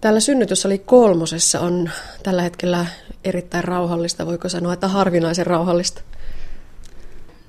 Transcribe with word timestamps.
Täällä 0.00 0.20
synnytysali 0.20 0.78
kolmosessa 0.78 1.60
on 1.60 1.90
tällä 2.22 2.42
hetkellä 2.42 2.86
erittäin 3.24 3.64
rauhallista, 3.64 4.26
voiko 4.26 4.48
sanoa, 4.48 4.72
että 4.72 4.88
harvinaisen 4.88 5.46
rauhallista. 5.46 6.02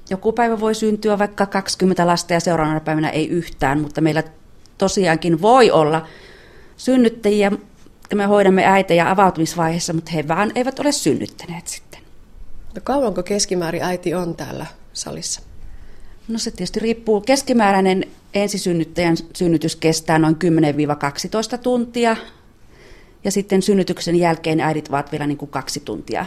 Joku 0.09 0.31
päivä 0.31 0.59
voi 0.59 0.75
syntyä 0.75 1.19
vaikka 1.19 1.45
20 1.45 2.07
lasta 2.07 2.33
ja 2.33 2.39
seuraavana 2.39 2.79
päivänä 2.79 3.09
ei 3.09 3.27
yhtään, 3.27 3.81
mutta 3.81 4.01
meillä 4.01 4.23
tosiaankin 4.77 5.41
voi 5.41 5.71
olla 5.71 6.07
synnyttäjiä, 6.77 7.51
me 8.15 8.25
hoidamme 8.25 8.65
äitejä 8.65 9.09
avautumisvaiheessa, 9.09 9.93
mutta 9.93 10.11
he 10.11 10.27
vaan 10.27 10.51
eivät 10.55 10.79
ole 10.79 10.91
synnyttäneet 10.91 11.67
sitten. 11.67 12.01
No 12.75 12.81
kauanko 12.83 13.23
keskimäärin 13.23 13.83
äiti 13.83 14.13
on 14.13 14.35
täällä 14.35 14.65
salissa? 14.93 15.41
No 16.27 16.39
se 16.39 16.51
tietysti 16.51 16.79
riippuu. 16.79 17.21
Keskimääräinen 17.21 18.03
ensisynnyttäjän 18.33 19.17
synnytys 19.35 19.75
kestää 19.75 20.19
noin 20.19 20.37
10-12 21.55 21.57
tuntia. 21.57 22.15
Ja 23.23 23.31
sitten 23.31 23.61
synnytyksen 23.61 24.15
jälkeen 24.15 24.59
äidit 24.59 24.87
ovat 24.87 25.11
vielä 25.11 25.27
niin 25.27 25.37
kuin 25.37 25.51
kaksi 25.51 25.79
tuntia. 25.79 26.25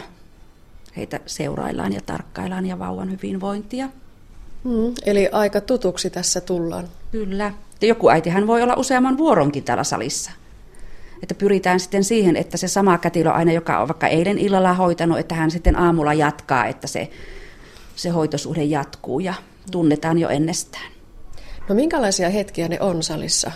Heitä 0.97 1.19
seuraillaan 1.25 1.93
ja 1.93 2.01
tarkkaillaan 2.05 2.65
ja 2.65 2.79
vauvan 2.79 3.11
hyvinvointia. 3.11 3.89
Mm, 4.63 4.93
eli 5.05 5.29
aika 5.31 5.61
tutuksi 5.61 6.09
tässä 6.09 6.41
tullaan. 6.41 6.87
Kyllä. 7.11 7.53
Ja 7.81 7.87
joku 7.87 8.09
äitihän 8.09 8.47
voi 8.47 8.61
olla 8.61 8.73
useamman 8.77 9.17
vuoronkin 9.17 9.63
täällä 9.63 9.83
salissa. 9.83 10.31
Että 11.23 11.35
pyritään 11.35 11.79
sitten 11.79 12.03
siihen, 12.03 12.35
että 12.35 12.57
se 12.57 12.67
sama 12.67 12.97
kätilö 12.97 13.31
aina, 13.31 13.51
joka 13.51 13.79
on 13.79 13.87
vaikka 13.87 14.07
eilen 14.07 14.37
illalla 14.37 14.73
hoitanut, 14.73 15.19
että 15.19 15.35
hän 15.35 15.51
sitten 15.51 15.75
aamulla 15.75 16.13
jatkaa, 16.13 16.65
että 16.65 16.87
se, 16.87 17.09
se 17.95 18.09
hoitosuhde 18.09 18.63
jatkuu 18.63 19.19
ja 19.19 19.33
tunnetaan 19.71 20.17
jo 20.17 20.29
ennestään. 20.29 20.91
No 21.69 21.75
minkälaisia 21.75 22.29
hetkiä 22.29 22.67
ne 22.67 22.77
on 22.79 23.03
salissa? 23.03 23.51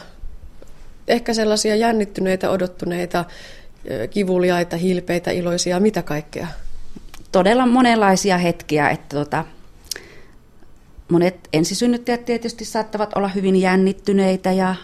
Ehkä 1.10 1.34
sellaisia 1.34 1.76
jännittyneitä, 1.76 2.50
odottuneita, 2.50 3.26
kivuliaita, 4.10 4.78
hilpeitä, 4.78 5.32
iloisia, 5.32 5.80
mitä 5.80 6.02
kaikkea? 6.02 6.48
Todella 7.32 7.66
monenlaisia 7.66 8.38
hetkiä, 8.38 8.90
että 8.90 9.18
tota, 9.18 9.46
monet 11.12 11.36
ensisynnyttäjät 11.54 12.26
tietysti 12.26 12.66
saattavat 12.66 13.18
olla 13.18 13.28
hyvin 13.28 13.56
jännittyneitä 13.56 14.52
ja 14.52 14.76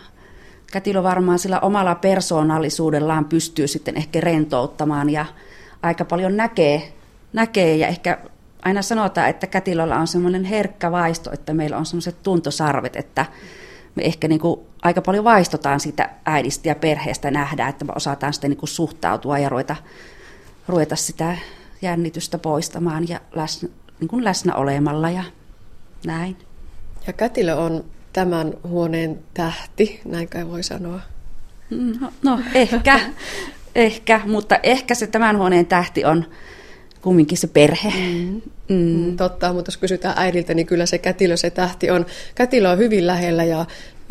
kätilö 0.72 1.04
varmaan 1.04 1.40
sillä 1.40 1.60
omalla 1.60 1.96
persoonallisuudellaan 1.96 3.26
pystyy 3.26 3.68
sitten 3.68 3.98
ehkä 3.98 4.22
rentouttamaan 4.22 5.10
ja 5.10 5.26
aika 5.82 6.06
paljon 6.06 6.38
näkee, 6.38 6.94
näkee 7.34 7.78
ja 7.78 7.88
ehkä 7.88 8.18
aina 8.62 8.82
sanotaan, 8.82 9.30
että 9.30 9.48
kätilöllä 9.48 10.00
on 10.00 10.08
semmoinen 10.08 10.44
herkkä 10.44 10.92
vaisto, 10.92 11.32
että 11.34 11.54
meillä 11.54 11.78
on 11.78 11.86
semmoiset 11.86 12.24
tuntosarvet, 12.24 12.96
että 12.96 13.26
me 13.96 14.04
ehkä 14.04 14.28
niin 14.28 14.40
kuin 14.40 14.60
aika 14.82 15.02
paljon 15.02 15.24
vaistotaan 15.24 15.80
siitä 15.80 16.10
äidistä 16.26 16.70
ja 16.70 16.76
perheestä 16.76 17.32
nähdään, 17.32 17.70
että 17.70 17.86
me 17.86 17.94
osataan 17.96 18.34
sitten 18.34 18.50
niin 18.50 18.58
kuin 18.58 18.70
suhtautua 18.70 19.40
ja 19.40 19.50
ruveta, 19.50 19.76
ruveta 20.68 20.96
sitä 20.96 21.38
jännitystä 21.82 22.38
poistamaan 22.38 23.10
ja 23.10 23.20
läsnä, 23.36 23.70
niin 24.00 24.08
kuin 24.08 24.24
läsnä 24.24 24.56
olemalla 24.56 25.10
ja 25.10 25.24
näin. 26.06 26.38
Ja 27.08 27.14
kätilö 27.14 27.56
on 27.56 27.86
tämän 28.14 28.54
huoneen 28.68 29.20
tähti, 29.34 30.02
näin 30.06 30.30
kai 30.30 30.48
voi 30.48 30.64
sanoa. 30.64 31.00
No, 32.00 32.12
no 32.24 32.40
ehkä, 32.54 33.00
ehkä, 33.76 34.22
mutta 34.26 34.60
ehkä 34.64 34.96
se 34.96 35.08
tämän 35.08 35.38
huoneen 35.38 35.66
tähti 35.66 36.06
on 36.06 36.26
kumminkin 37.06 37.38
se 37.38 37.48
perhe. 37.48 37.90
Mm. 37.90 38.42
Mm. 38.70 38.76
mm. 38.76 39.18
Totta, 39.18 39.54
mutta 39.54 39.70
jos 39.70 39.78
kysytään 39.78 40.16
äidiltä, 40.18 40.54
niin 40.54 40.68
kyllä 40.68 40.86
se 40.86 40.98
kätilö, 40.98 41.38
se 41.38 41.50
tähti 41.50 41.92
on. 41.92 42.06
Kätilö 42.36 42.70
on 42.70 42.78
hyvin 42.78 43.08
lähellä 43.08 43.44
ja 43.44 43.66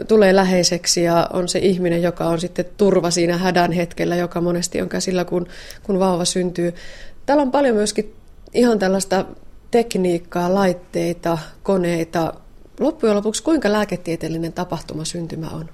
tulee 0.08 0.36
läheiseksi 0.36 1.02
ja 1.02 1.28
on 1.32 1.48
se 1.48 1.58
ihminen, 1.58 2.02
joka 2.02 2.26
on 2.26 2.40
sitten 2.40 2.64
turva 2.76 3.10
siinä 3.10 3.36
hädän 3.36 3.72
hetkellä, 3.72 4.16
joka 4.16 4.40
monesti 4.40 4.82
on 4.82 4.88
käsillä, 4.88 5.24
kun, 5.24 5.46
kun 5.82 5.98
vauva 5.98 6.24
syntyy. 6.24 6.74
Täällä 7.26 7.42
on 7.42 7.50
paljon 7.50 7.76
myöskin 7.76 8.14
ihan 8.52 8.78
tällaista 8.78 9.24
tekniikkaa, 9.70 10.54
laitteita, 10.54 11.38
koneita. 11.62 12.34
Loppujen 12.80 13.16
lopuksi 13.16 13.42
kuinka 13.42 13.72
lääketieteellinen 13.72 14.52
tapahtuma 14.52 15.04
syntymä 15.04 15.48
on? 15.50 15.68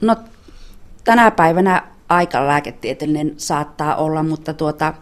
No 0.00 0.16
tänä 1.04 1.30
päivänä 1.30 1.82
aika 2.08 2.46
lääketieteellinen 2.46 3.34
saattaa 3.36 3.96
olla, 3.96 4.22
mutta 4.22 4.54
tuota, 4.54 4.94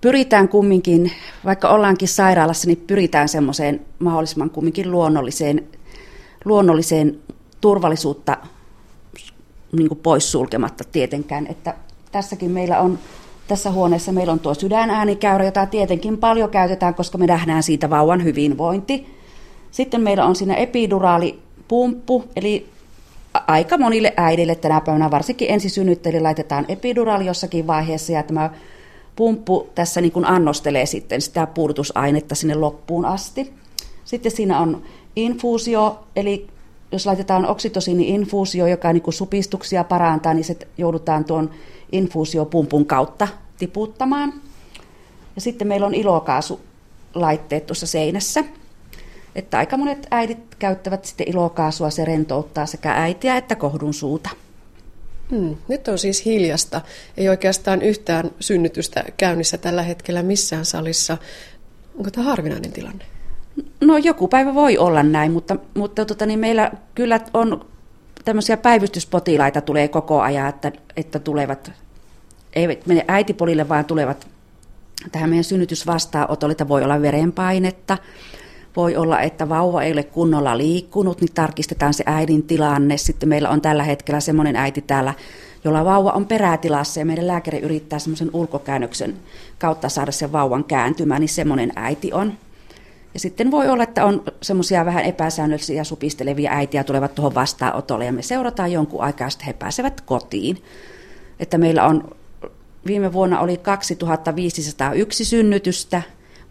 pyritään 0.00 0.48
kumminkin, 0.48 1.12
vaikka 1.44 1.68
ollaankin 1.68 2.08
sairaalassa, 2.08 2.66
niin 2.66 2.84
pyritään 2.86 3.28
semmoiseen 3.28 3.80
mahdollisimman 3.98 4.50
kumminkin 4.50 4.90
luonnolliseen, 4.90 5.64
luonnolliseen 6.44 7.18
turvallisuutta 7.60 8.36
niin 9.72 9.88
kuin 9.88 10.00
poissulkematta 10.02 10.84
tietenkään. 10.92 11.46
Että 11.46 11.74
tässäkin 12.12 12.50
meillä 12.50 12.80
on, 12.80 12.98
tässä 13.48 13.70
huoneessa 13.70 14.12
meillä 14.12 14.32
on 14.32 14.40
tuo 14.40 14.54
sydänäänikäyrä, 14.54 15.44
jota 15.44 15.66
tietenkin 15.66 16.18
paljon 16.18 16.50
käytetään, 16.50 16.94
koska 16.94 17.18
me 17.18 17.26
nähdään 17.26 17.62
siitä 17.62 17.90
vauvan 17.90 18.24
hyvinvointi. 18.24 19.18
Sitten 19.70 20.00
meillä 20.00 20.26
on 20.26 20.36
siinä 20.36 20.54
epiduraalipumppu, 20.54 22.24
eli 22.36 22.68
aika 23.46 23.78
monille 23.78 24.12
äidille 24.16 24.54
tänä 24.54 24.80
päivänä, 24.80 25.10
varsinkin 25.10 25.50
ensisynnyttäjille, 25.50 26.20
laitetaan 26.20 26.64
epiduraali 26.68 27.26
jossakin 27.26 27.66
vaiheessa, 27.66 28.12
ja 28.12 28.22
tämä 28.22 28.50
pumppu 29.18 29.70
tässä 29.74 30.00
niin 30.00 30.12
kuin 30.12 30.24
annostelee 30.24 30.86
sitten 30.86 31.20
sitä 31.20 31.46
puudutusainetta 31.46 32.34
sinne 32.34 32.54
loppuun 32.54 33.04
asti. 33.04 33.52
Sitten 34.04 34.32
siinä 34.32 34.60
on 34.60 34.82
infuusio, 35.16 36.04
eli 36.16 36.46
jos 36.92 37.06
laitetaan 37.06 37.46
oksitosiini-infuusio, 37.46 38.66
joka 38.66 38.92
niin 38.92 39.02
kuin 39.02 39.14
supistuksia 39.14 39.84
parantaa, 39.84 40.34
niin 40.34 40.44
se 40.44 40.56
joudutaan 40.78 41.24
tuon 41.24 41.50
infuusiopumpun 41.92 42.86
kautta 42.86 43.28
tiputtamaan. 43.58 44.32
Ja 45.34 45.40
sitten 45.40 45.68
meillä 45.68 45.86
on 45.86 45.94
ilokaasulaitteet 45.94 47.66
tuossa 47.66 47.86
seinässä. 47.86 48.44
Että 49.34 49.58
aika 49.58 49.76
monet 49.76 50.06
äidit 50.10 50.54
käyttävät 50.58 51.04
sitten 51.04 51.28
ilokaasua, 51.28 51.90
se 51.90 52.04
rentouttaa 52.04 52.66
sekä 52.66 52.92
äitiä 52.92 53.36
että 53.36 53.56
kohdun 53.56 53.94
suuta. 53.94 54.30
Hmm. 55.30 55.56
Nyt 55.68 55.88
on 55.88 55.98
siis 55.98 56.24
hiljasta. 56.24 56.80
Ei 57.16 57.28
oikeastaan 57.28 57.82
yhtään 57.82 58.30
synnytystä 58.40 59.04
käynnissä 59.16 59.58
tällä 59.58 59.82
hetkellä 59.82 60.22
missään 60.22 60.64
salissa. 60.64 61.16
Onko 61.98 62.10
tämä 62.10 62.26
harvinainen 62.26 62.72
tilanne? 62.72 63.04
No 63.80 63.96
joku 63.96 64.28
päivä 64.28 64.54
voi 64.54 64.78
olla 64.78 65.02
näin, 65.02 65.32
mutta, 65.32 65.56
mutta 65.74 66.04
tota, 66.04 66.26
niin 66.26 66.38
meillä 66.38 66.70
kyllä 66.94 67.20
on 67.34 67.66
tämmöisiä 68.24 68.56
päivystyspotilaita 68.56 69.60
tulee 69.60 69.88
koko 69.88 70.20
ajan, 70.20 70.48
että, 70.48 70.72
että 70.96 71.18
tulevat, 71.18 71.72
eivät 72.52 72.86
mene 72.86 73.04
äitipolille, 73.08 73.68
vaan 73.68 73.84
tulevat 73.84 74.26
tähän 75.12 75.30
meidän 75.30 75.44
synnytysvastaanotolle, 75.44 76.52
että 76.52 76.68
voi 76.68 76.84
olla 76.84 77.02
verenpainetta, 77.02 77.98
voi 78.76 78.96
olla, 78.96 79.20
että 79.20 79.48
vauva 79.48 79.82
ei 79.82 79.92
ole 79.92 80.02
kunnolla 80.02 80.58
liikkunut, 80.58 81.20
niin 81.20 81.34
tarkistetaan 81.34 81.94
se 81.94 82.04
äidin 82.06 82.42
tilanne. 82.42 82.96
Sitten 82.96 83.28
meillä 83.28 83.50
on 83.50 83.60
tällä 83.60 83.82
hetkellä 83.82 84.20
semmoinen 84.20 84.56
äiti 84.56 84.80
täällä, 84.80 85.14
jolla 85.64 85.84
vauva 85.84 86.10
on 86.10 86.26
perätilassa 86.26 87.00
ja 87.00 87.06
meidän 87.06 87.26
lääkäri 87.26 87.58
yrittää 87.58 87.98
semmoisen 87.98 88.30
ulkokäännöksen 88.32 89.16
kautta 89.58 89.88
saada 89.88 90.12
sen 90.12 90.32
vauvan 90.32 90.64
kääntymään, 90.64 91.20
niin 91.20 91.28
semmoinen 91.28 91.72
äiti 91.76 92.12
on. 92.12 92.32
Ja 93.14 93.20
sitten 93.20 93.50
voi 93.50 93.68
olla, 93.68 93.82
että 93.82 94.04
on 94.04 94.22
semmoisia 94.42 94.84
vähän 94.84 95.04
epäsäännöllisiä 95.04 95.84
supistelevia 95.84 96.52
äitiä 96.52 96.84
tulevat 96.84 97.14
tuohon 97.14 97.34
vastaanotolle 97.34 98.04
ja 98.04 98.12
me 98.12 98.22
seurataan 98.22 98.72
jonkun 98.72 99.02
aikaa 99.02 99.26
ja 99.26 99.30
sitten 99.30 99.46
he 99.46 99.52
pääsevät 99.52 100.00
kotiin. 100.00 100.62
Että 101.40 101.58
meillä 101.58 101.86
on, 101.86 102.16
viime 102.86 103.12
vuonna 103.12 103.40
oli 103.40 103.56
2501 103.56 105.24
synnytystä 105.24 106.02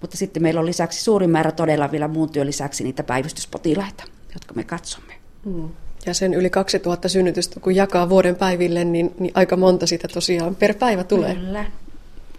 mutta 0.01 0.17
sitten 0.17 0.43
meillä 0.43 0.59
on 0.59 0.65
lisäksi 0.65 1.03
suurin 1.03 1.29
määrä 1.29 1.51
todella 1.51 1.91
vielä 1.91 2.07
muun 2.07 2.29
työn 2.29 2.47
lisäksi 2.47 2.83
niitä 2.83 3.03
päivystyspotilaita, 3.03 4.03
jotka 4.33 4.53
me 4.53 4.63
katsomme. 4.63 5.13
Mm. 5.45 5.69
Ja 6.05 6.13
sen 6.13 6.33
yli 6.33 6.49
2000 6.49 7.09
synnytystä, 7.09 7.59
kun 7.59 7.75
jakaa 7.75 8.09
vuoden 8.09 8.35
päiville, 8.35 8.83
niin, 8.83 9.13
niin 9.19 9.31
aika 9.33 9.57
monta 9.57 9.87
sitä 9.87 10.07
tosiaan 10.07 10.55
per 10.55 10.73
päivä 10.73 11.03
tulee. 11.03 11.35
Kyllä. 11.35 11.65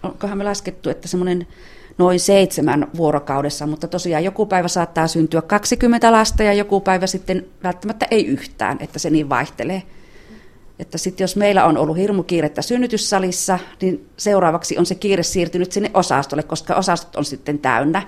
Onkohan 0.03 0.37
me 0.37 0.43
laskettu, 0.43 0.89
että 0.89 1.07
semmoinen 1.07 1.47
noin 1.97 2.19
seitsemän 2.19 2.87
vuorokaudessa, 2.97 3.67
mutta 3.67 3.87
tosiaan 3.87 4.23
joku 4.23 4.45
päivä 4.45 4.67
saattaa 4.67 5.07
syntyä 5.07 5.41
20 5.41 6.11
lasta 6.11 6.43
ja 6.43 6.53
joku 6.53 6.79
päivä 6.81 7.07
sitten 7.07 7.45
välttämättä 7.63 8.07
ei 8.11 8.25
yhtään, 8.25 8.77
että 8.79 8.99
se 8.99 9.09
niin 9.09 9.29
vaihtelee. 9.29 9.83
Että 10.79 10.97
sitten 10.97 11.23
jos 11.23 11.35
meillä 11.35 11.65
on 11.65 11.77
ollut 11.77 11.97
hirmu 11.97 12.23
kiirettä 12.23 12.61
synnytyssalissa, 12.61 13.59
niin 13.81 14.09
seuraavaksi 14.17 14.77
on 14.77 14.85
se 14.85 14.95
kiire 14.95 15.23
siirtynyt 15.23 15.71
sinne 15.71 15.91
osastolle, 15.93 16.43
koska 16.43 16.75
osastot 16.75 17.15
on 17.15 17.25
sitten 17.25 17.59
täynnä. 17.59 18.07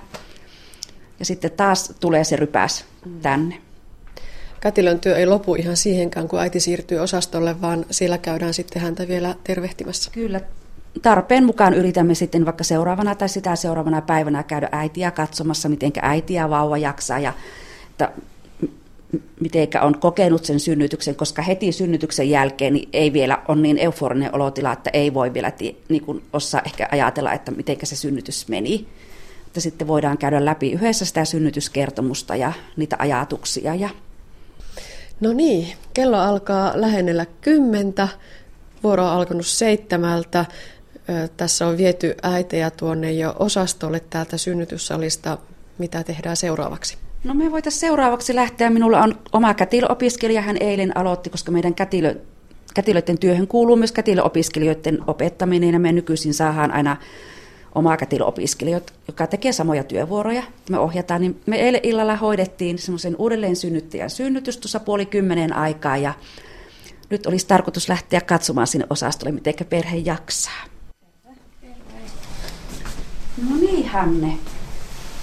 Ja 1.18 1.24
sitten 1.24 1.50
taas 1.50 1.94
tulee 2.00 2.24
se 2.24 2.36
rypäs 2.36 2.84
tänne. 3.22 3.58
Kätilön 4.60 5.00
työ 5.00 5.16
ei 5.16 5.26
lopu 5.26 5.54
ihan 5.54 5.76
siihenkään, 5.76 6.28
kun 6.28 6.40
äiti 6.40 6.60
siirtyy 6.60 6.98
osastolle, 6.98 7.60
vaan 7.60 7.86
siellä 7.90 8.18
käydään 8.18 8.54
sitten 8.54 8.82
häntä 8.82 9.08
vielä 9.08 9.34
tervehtimässä. 9.44 10.10
Kyllä. 10.10 10.40
Tarpeen 11.02 11.44
mukaan 11.44 11.74
yritämme 11.74 12.14
sitten 12.14 12.44
vaikka 12.44 12.64
seuraavana 12.64 13.14
tai 13.14 13.28
sitä 13.28 13.56
seuraavana 13.56 14.00
päivänä 14.00 14.42
käydä 14.42 14.68
äitiä 14.72 15.10
katsomassa, 15.10 15.68
miten 15.68 15.92
äiti 16.02 16.34
ja 16.34 16.50
vauva 16.50 16.78
jaksaa. 16.78 17.18
Ja, 17.18 17.32
että 17.90 18.12
mitenkä 19.40 19.82
on 19.82 19.98
kokenut 19.98 20.44
sen 20.44 20.60
synnytyksen, 20.60 21.14
koska 21.14 21.42
heti 21.42 21.72
synnytyksen 21.72 22.30
jälkeen 22.30 22.74
niin 22.74 22.88
ei 22.92 23.12
vielä 23.12 23.42
ole 23.48 23.60
niin 23.60 23.78
euforinen 23.78 24.34
olotila, 24.34 24.72
että 24.72 24.90
ei 24.92 25.14
voi 25.14 25.34
vielä 25.34 25.52
niin 25.88 26.04
kuin 26.04 26.22
osaa 26.32 26.62
ehkä 26.64 26.88
ajatella, 26.92 27.32
että 27.32 27.50
miten 27.50 27.76
se 27.82 27.96
synnytys 27.96 28.48
meni. 28.48 28.88
Että 29.46 29.60
sitten 29.60 29.88
voidaan 29.88 30.18
käydä 30.18 30.44
läpi 30.44 30.72
yhdessä 30.72 31.04
sitä 31.04 31.24
synnytyskertomusta 31.24 32.36
ja 32.36 32.52
niitä 32.76 32.96
ajatuksia. 32.98 33.74
Ja... 33.74 33.88
No 35.20 35.32
niin, 35.32 35.68
kello 35.94 36.16
alkaa 36.16 36.72
lähennellä 36.74 37.26
kymmentä, 37.40 38.08
vuoro 38.82 39.04
on 39.04 39.10
alkanut 39.10 39.46
seitsemältä. 39.46 40.44
Tässä 41.36 41.66
on 41.66 41.76
viety 41.76 42.14
äitejä 42.22 42.70
tuonne 42.70 43.12
jo 43.12 43.36
osastolle 43.38 44.00
täältä 44.00 44.36
synnytyssalista. 44.36 45.38
Mitä 45.78 46.02
tehdään 46.02 46.36
seuraavaksi? 46.36 46.98
No 47.24 47.34
me 47.34 47.50
voitaisiin 47.50 47.80
seuraavaksi 47.80 48.34
lähteä. 48.34 48.70
Minulla 48.70 49.00
on 49.00 49.14
oma 49.32 49.54
kätilöopiskelija, 49.54 50.42
hän 50.42 50.56
eilen 50.60 50.96
aloitti, 50.96 51.30
koska 51.30 51.52
meidän 51.52 51.74
kätilö, 51.74 52.14
kätilöiden 52.74 53.18
työhön 53.18 53.46
kuuluu 53.46 53.76
myös 53.76 53.92
kätilöopiskelijoiden 53.92 54.98
opettaminen 55.06 55.72
ja 55.72 55.80
me 55.80 55.92
nykyisin 55.92 56.34
saadaan 56.34 56.70
aina 56.70 56.96
oma 57.74 57.96
kätilöopiskelijoita, 57.96 58.92
joka 59.08 59.26
tekee 59.26 59.52
samoja 59.52 59.84
työvuoroja. 59.84 60.42
Me 60.70 60.78
ohjataan, 60.78 61.20
niin 61.20 61.40
me 61.46 61.56
eilen 61.56 61.80
illalla 61.82 62.16
hoidettiin 62.16 62.78
semmoisen 62.78 63.16
uudelleen 63.18 63.56
synnyttäjän 63.56 64.10
synnytys 64.10 64.58
tuossa 64.58 64.80
puoli 64.80 65.06
kymmenen 65.06 65.56
aikaa 65.56 65.96
ja 65.96 66.14
nyt 67.10 67.26
olisi 67.26 67.46
tarkoitus 67.46 67.88
lähteä 67.88 68.20
katsomaan 68.20 68.66
sinne 68.66 68.86
osastolle, 68.90 69.32
miten 69.32 69.54
perhe 69.70 69.96
jaksaa. 69.96 70.64
No 73.50 73.56
niin, 73.60 73.88
Hanne. 73.88 74.38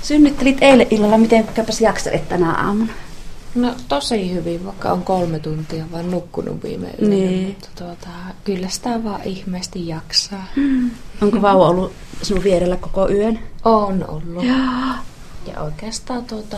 Synnyttelit 0.02 0.58
eilen 0.62 0.88
illalla, 0.90 1.18
miten 1.18 1.48
käypäs 1.48 1.82
jakselet 1.82 2.30
tänä 2.30 2.54
aamuna? 2.54 2.94
No 3.56 3.76
tosi 3.88 4.34
hyvin, 4.34 4.66
vaikka 4.66 4.92
on 4.92 5.04
kolme 5.04 5.40
tuntia 5.40 5.86
vaan 5.92 6.12
nukkunut 6.12 6.64
viime 6.64 6.88
yönä, 7.02 7.16
niin. 7.16 7.48
mutta 7.48 7.70
tuota, 7.78 8.10
kyllä 8.44 8.70
sitä 8.70 9.04
vaan 9.04 9.24
ihmeesti 9.24 9.88
jaksaa. 9.88 10.46
Hmm. 10.56 10.92
Onko 11.22 11.42
vauva 11.42 11.70
ollut 11.70 11.94
sinun 12.22 12.44
vierellä 12.44 12.78
koko 12.78 13.10
yön? 13.10 13.40
On 13.66 14.06
ollut. 14.08 14.44
Ja, 14.44 14.56
ja 15.48 15.62
oikeastaan 15.62 16.26
tuota, 16.26 16.58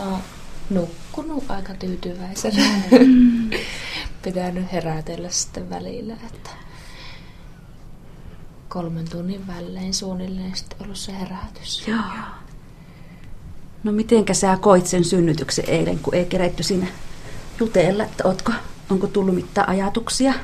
nukkunut 0.70 1.44
aika 1.48 1.74
tyytyväisenä. 1.74 2.62
Hmm. 2.90 3.50
Pitänyt 4.22 4.72
herätellä 4.72 5.28
sitten 5.30 5.70
välillä, 5.70 6.14
että 6.14 6.50
kolmen 8.68 9.10
tunnin 9.10 9.46
välein 9.46 9.94
suunnilleen 9.94 10.56
sitten 10.56 10.78
ollut 10.82 10.96
se 10.96 11.12
herätys. 11.12 11.88
Joo. 11.88 11.98
No 13.84 13.92
mitenkä 13.92 14.34
sä 14.34 14.58
koit 14.60 14.86
sen 14.86 15.04
synnytyksen 15.04 15.64
eilen, 15.68 15.98
kun 15.98 16.14
ei 16.14 16.24
keretty 16.24 16.62
siinä 16.62 16.86
jutella, 17.60 18.04
että 18.04 18.28
ootko, 18.28 18.52
onko 18.90 19.06
tullut 19.06 19.34
mitään 19.34 19.68
ajatuksia? 19.68 20.34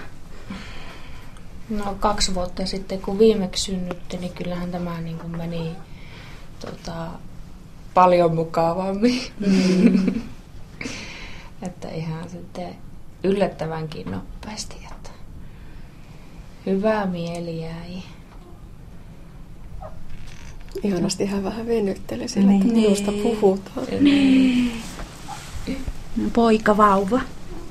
No 1.71 1.97
kaksi 2.01 2.35
vuotta 2.35 2.67
sitten, 2.67 3.01
kun 3.01 3.19
viimeksi 3.19 3.65
synnytti, 3.65 4.17
niin 4.17 4.33
kyllähän 4.33 4.71
tämä 4.71 5.01
niin 5.01 5.19
kuin 5.19 5.37
meni 5.37 5.73
tota, 6.61 7.07
paljon 7.95 8.35
mukavammin. 8.35 9.23
Mm. 9.47 10.21
että 11.67 11.89
ihan 11.89 12.31
sitten 12.31 12.77
yllättävänkin 13.25 14.11
nopeasti. 14.11 14.77
Että 14.93 15.11
hyvää 16.67 17.07
mieli 17.07 17.63
jäi. 17.63 18.03
Ihanasti 20.83 21.27
hän 21.27 21.45
vähän 21.45 21.67
venytteli 21.67 22.29
sillä, 22.29 22.47
niin. 22.47 22.63
että 22.63 22.75
minusta 22.75 23.13
puhutaan. 23.13 23.87
Niin. 24.01 24.73
Poika 26.33 26.77
vauva. 26.77 27.21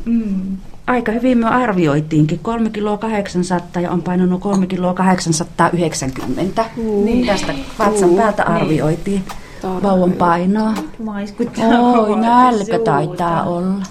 Mm. 0.05 0.57
Aika 0.87 1.11
hyvin 1.11 1.37
me 1.37 1.47
arvioitiinkin. 1.47 2.39
3 2.39 2.69
kiloa 2.69 2.97
800 2.97 3.81
ja 3.81 3.91
on 3.91 4.01
painanut 4.01 4.41
3 4.41 4.67
kiloa 4.67 4.93
890. 4.93 6.65
Mm. 6.77 7.05
Niin. 7.05 7.25
Tästä 7.25 7.53
vatsan 7.79 8.09
päältä 8.09 8.43
niin. 8.43 8.55
arvioitiin 8.55 9.23
niin. 9.63 9.83
vauvan 9.83 10.11
painoa. 10.11 10.73
Oi, 11.07 12.19
nälkä 12.19 12.79
taitaa 12.79 13.43
olla. 13.43 13.85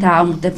Tämä 0.00 0.20
on, 0.20 0.28
mutta 0.28 0.48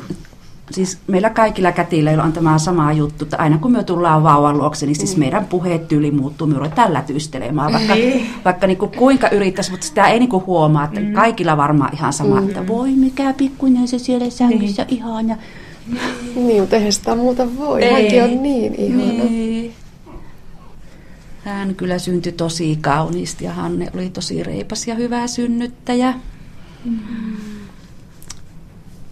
siis 0.70 0.98
meillä 1.06 1.30
kaikilla 1.30 1.72
kätilöillä 1.72 2.24
on 2.24 2.32
tämä 2.32 2.58
sama 2.58 2.92
juttu, 2.92 3.24
että 3.24 3.36
aina 3.36 3.58
kun 3.58 3.72
me 3.72 3.84
tullaan 3.84 4.22
vauvan 4.22 4.58
luokse, 4.58 4.86
niin 4.86 4.96
siis 4.96 5.16
mm. 5.16 5.20
meidän 5.20 5.46
tyyli 5.88 6.10
muuttuu, 6.10 6.46
me 6.46 6.54
ruvetaan 6.54 6.92
lätystelemään, 6.92 7.72
vaikka, 7.72 7.94
niin. 7.94 8.26
vaikka 8.44 8.66
niin 8.66 8.76
kuin 8.78 8.90
kuinka 8.90 9.28
yrittäisi, 9.28 9.70
mutta 9.70 9.86
sitä 9.86 10.08
ei 10.08 10.18
niin 10.18 10.28
kuin 10.28 10.46
huomaa, 10.46 10.84
että 10.84 11.00
mm. 11.00 11.12
kaikilla 11.12 11.56
varmaan 11.56 11.94
ihan 11.94 12.12
sama, 12.12 12.40
mm. 12.40 12.48
että 12.48 12.66
voi 12.66 12.90
mikä 12.90 13.32
pikkuinen 13.32 13.88
se 13.88 13.98
siellä 13.98 14.30
sängyssä 14.30 14.84
niin. 14.84 14.96
ihan. 14.96 15.28
Ja... 15.28 15.36
Niin, 16.34 16.60
mutta 16.60 16.76
eihän 16.76 16.92
sitä 16.92 17.14
muuta 17.14 17.56
voi, 17.56 17.82
ei. 17.82 17.92
hänkin 17.92 18.24
on 18.24 18.42
niin 18.42 18.74
ihana. 18.74 19.24
Niin. 19.24 19.72
Hän 21.44 21.74
kyllä 21.74 21.98
syntyi 21.98 22.32
tosi 22.32 22.78
kauniisti 22.80 23.44
ja 23.44 23.52
Hanne 23.52 23.90
oli 23.94 24.10
tosi 24.10 24.42
reipas 24.42 24.88
ja 24.88 24.94
hyvä 24.94 25.26
synnyttäjä. 25.26 26.14
Mm. 26.84 26.98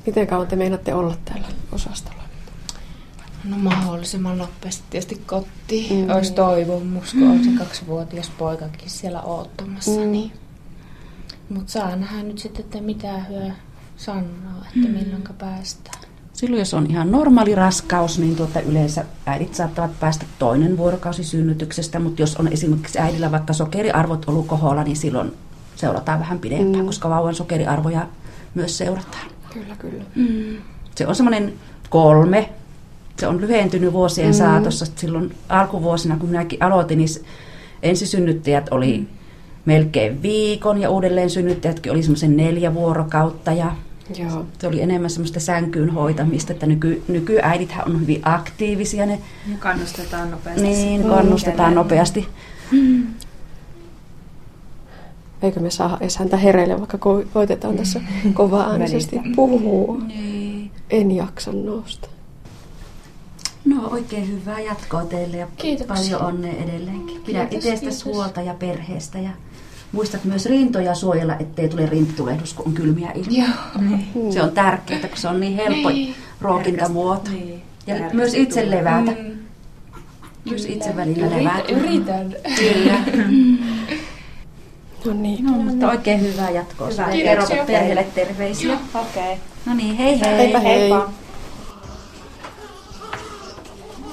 Miten 0.07 0.27
kauan 0.27 0.47
te 0.47 0.57
meinatte 0.57 0.95
olla 0.95 1.17
täällä 1.25 1.49
osastolla? 1.73 2.23
No 3.45 3.57
mahdollisimman 3.59 4.39
nopeasti 4.39 4.83
tietysti 4.91 5.23
kotiin. 5.27 6.07
Mm. 6.07 6.15
Olisi 6.15 6.33
toivomus, 6.33 7.13
kun 7.13 7.23
mm. 7.23 7.31
on 7.31 7.45
se 7.45 7.51
kaksivuotias 7.59 8.31
poikakin 8.39 8.91
siellä 8.91 9.23
oottamassa. 9.23 10.01
Mm. 10.01 10.13
Niin. 10.13 10.33
Mutta 11.49 11.73
saa 11.73 11.97
nähdä 11.97 12.23
nyt 12.23 12.39
sitten, 12.39 12.65
että 12.65 12.81
mitä 12.81 13.19
hyö 13.19 13.51
sanoo, 13.97 14.63
että 14.75 14.89
mm. 14.89 14.95
milloin 14.95 15.25
päästään. 15.39 16.01
Silloin 16.33 16.59
jos 16.59 16.75
on 16.75 16.87
ihan 16.91 17.13
normaali 17.13 17.55
raskaus, 17.55 18.19
niin 18.19 18.37
tuota 18.37 18.61
yleensä 18.61 19.05
äidit 19.27 19.55
saattavat 19.55 20.01
päästä 20.01 20.27
toinen 20.39 20.77
vuorokausi 20.77 21.25
synnytyksestä, 21.25 21.99
mutta 21.99 22.23
jos 22.23 22.37
on 22.37 22.49
esimerkiksi 22.49 22.99
äidillä 22.99 23.33
vaikka 23.33 23.53
sokeriarvot 23.53 24.29
ollut 24.29 24.47
koholla, 24.47 24.85
niin 24.85 24.97
silloin 24.97 25.33
seurataan 25.77 26.21
vähän 26.21 26.39
pidempään, 26.39 26.85
mm. 26.85 26.87
koska 26.87 27.09
vauvan 27.09 27.35
sokeriarvoja 27.35 28.07
myös 28.55 28.79
seurataan. 28.79 29.36
Kyllä, 29.61 29.77
kyllä. 29.79 30.05
Mm. 30.15 30.57
Se 30.95 31.07
on 31.07 31.15
semmoinen 31.15 31.53
kolme. 31.91 32.49
Se 33.19 33.27
on 33.27 33.41
lyhentynyt 33.41 33.93
vuosien 33.93 34.29
mm. 34.29 34.35
saatossa. 34.35 34.87
Silloin 34.97 35.35
alkuvuosina, 35.49 36.17
kun 36.17 36.29
minäkin 36.29 36.63
aloitin, 36.63 36.99
niin 36.99 37.09
ensisynnyttäjät 37.83 38.69
oli 38.71 38.99
mm. 38.99 39.07
melkein 39.65 40.23
viikon 40.23 40.81
ja 40.81 40.91
uudelleen 40.91 41.31
synnyttäjätkin 41.31 41.93
oli 41.93 42.03
semmoisen 42.03 42.37
neljä 42.37 42.75
vuorokautta. 42.75 43.53
Ja 43.53 43.73
Joo. 44.19 44.47
Se 44.59 44.67
oli 44.67 44.83
enemmän 44.83 45.11
semmoista 45.11 45.41
sänkyyn 45.41 45.91
hoitamista, 45.91 46.53
että 46.53 46.67
nyky, 46.67 47.03
nykyäidithän 47.09 47.87
on 47.87 48.01
hyvin 48.01 48.21
aktiivisia. 48.25 49.07
Ne, 49.07 49.21
ja 49.53 49.59
kannustetaan 49.59 50.31
nopeasti. 50.31 50.63
Niin, 50.63 51.05
kannustetaan 51.05 51.75
nopeasti. 51.75 52.29
Mm 52.71 53.07
eikö 55.43 55.61
me 55.61 55.71
saa 55.71 55.99
edes 56.01 56.17
häntä 56.17 56.37
hereille, 56.37 56.79
vaikka 56.79 56.97
ko- 56.97 57.27
koitetaan 57.33 57.75
mm. 57.75 57.79
tässä 57.79 58.01
kova 58.35 58.63
äänisesti 58.65 59.21
puhua. 59.37 59.99
Niin. 60.07 60.71
En 60.91 61.11
jaksa 61.11 61.53
nousta. 61.53 62.09
No 63.65 63.89
oikein 63.89 64.29
hyvää 64.29 64.61
jatkoa 64.61 65.05
teille 65.05 65.37
ja 65.37 65.47
kiitos. 65.57 65.87
paljon 65.87 66.23
onnea 66.23 66.53
edelleenkin. 66.53 67.23
Pidä 67.27 67.49
itsestäsi 67.51 68.05
huolta 68.05 68.41
ja 68.41 68.55
perheestä 68.55 69.19
ja 69.19 69.31
muistat 69.93 70.25
myös 70.25 70.47
rintoja 70.47 70.95
suojella, 70.95 71.37
ettei 71.37 71.69
tule 71.69 71.87
rinttitulehdus, 71.87 72.55
kun 72.55 72.67
on 72.67 72.73
kylmiä 72.73 73.13
ilmoja. 73.13 73.49
Niin. 73.81 74.33
Se 74.33 74.43
on 74.43 74.51
tärkeää, 74.51 75.09
kun 75.09 75.19
se 75.19 75.29
on 75.29 75.41
niin 75.41 75.55
helppo 75.57 75.89
niin. 75.91 76.15
ruokintamuoto. 76.41 77.31
Niin. 77.31 77.63
Ja 77.87 77.95
Järkeä 77.95 78.11
myös 78.15 78.35
itse 78.35 78.71
levätä. 78.71 79.11
Mm. 79.11 79.37
Myös 80.51 80.65
itse 80.65 80.97
välillä 80.97 81.31
levätä. 81.31 81.73
Yritän. 81.73 82.35
Kyllä. 82.57 82.99
No 85.07 85.13
niin. 85.13 85.45
No, 85.45 85.53
mutta 85.53 85.91
oikein 85.91 86.23
hyvää 86.23 86.51
jatkoa. 86.51 86.91
Saa 86.91 87.09
kerrota 87.11 87.55
perheelle 87.67 88.07
terveisiä. 88.15 88.79
Okei. 88.95 89.23
Okay. 89.23 89.35
No 89.67 89.75
niin, 89.75 89.97
hei 89.97 90.21
hei. 90.21 90.37
Heipä 90.37 90.61
hei. 90.61 90.81
Heippa. 90.81 91.11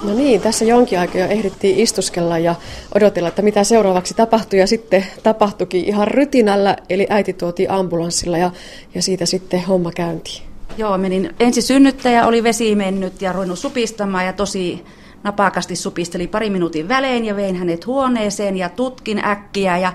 No 0.03 0.13
niin, 0.13 0.41
tässä 0.41 0.65
jonkin 0.65 0.99
aikaa 0.99 1.21
jo 1.21 1.27
ehdittiin 1.27 1.79
istuskella 1.79 2.37
ja 2.37 2.55
odotella, 2.95 3.29
että 3.29 3.41
mitä 3.41 3.63
seuraavaksi 3.63 4.13
tapahtui. 4.13 4.59
Ja 4.59 4.67
sitten 4.67 5.05
tapahtuikin 5.23 5.85
ihan 5.85 6.07
rytinällä, 6.07 6.77
eli 6.89 7.07
äiti 7.09 7.33
tuotiin 7.33 7.71
ambulanssilla 7.71 8.37
ja, 8.37 8.51
ja 8.95 9.01
siitä 9.01 9.25
sitten 9.25 9.63
homma 9.63 9.91
käyntiin. 9.91 10.43
Joo, 10.77 10.97
menin 10.97 11.35
ensi 11.39 11.61
synnyttäjä, 11.61 12.27
oli 12.27 12.43
vesi 12.43 12.75
mennyt 12.75 13.21
ja 13.21 13.33
ruvennut 13.33 13.59
supistamaan 13.59 14.25
ja 14.25 14.33
tosi 14.33 14.83
napakasti 15.23 15.75
supisteli 15.75 16.27
pari 16.27 16.49
minuutin 16.49 16.87
välein 16.87 17.25
ja 17.25 17.35
vein 17.35 17.55
hänet 17.55 17.87
huoneeseen 17.87 18.57
ja 18.57 18.69
tutkin 18.69 19.25
äkkiä 19.25 19.77
ja 19.77 19.93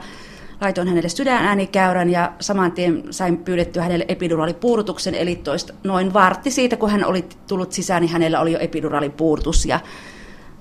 laitoin 0.60 0.88
hänelle 0.88 1.08
sydänäänikäyrän 1.08 2.10
ja 2.10 2.32
saman 2.40 2.72
tien 2.72 3.04
sain 3.10 3.36
pyydettyä 3.36 3.82
hänelle 3.82 4.04
epiduraalipuurutuksen, 4.08 5.14
eli 5.14 5.36
toista, 5.36 5.72
noin 5.84 6.14
vartti 6.14 6.50
siitä, 6.50 6.76
kun 6.76 6.90
hän 6.90 7.04
oli 7.04 7.24
tullut 7.46 7.72
sisään, 7.72 8.02
niin 8.02 8.12
hänellä 8.12 8.40
oli 8.40 8.52
jo 8.52 8.58
epiduraalipuurutus 8.58 9.66
ja 9.66 9.80